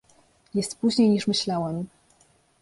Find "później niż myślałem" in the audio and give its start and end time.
0.77-1.87